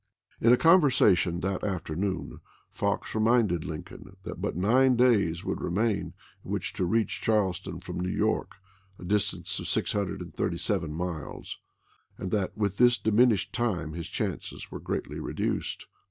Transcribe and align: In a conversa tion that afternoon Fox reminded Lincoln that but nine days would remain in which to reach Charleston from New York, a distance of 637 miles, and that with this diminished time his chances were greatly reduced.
In 0.41 0.51
a 0.51 0.57
conversa 0.57 1.15
tion 1.15 1.41
that 1.41 1.63
afternoon 1.63 2.39
Fox 2.71 3.13
reminded 3.13 3.65
Lincoln 3.65 4.17
that 4.23 4.41
but 4.41 4.55
nine 4.55 4.95
days 4.95 5.43
would 5.45 5.61
remain 5.61 6.15
in 6.43 6.49
which 6.51 6.73
to 6.73 6.85
reach 6.85 7.21
Charleston 7.21 7.79
from 7.79 7.99
New 7.99 8.09
York, 8.09 8.53
a 8.97 9.05
distance 9.05 9.59
of 9.59 9.67
637 9.67 10.91
miles, 10.91 11.59
and 12.17 12.31
that 12.31 12.57
with 12.57 12.77
this 12.79 12.97
diminished 12.97 13.53
time 13.53 13.93
his 13.93 14.07
chances 14.07 14.71
were 14.71 14.79
greatly 14.79 15.19
reduced. 15.19 15.85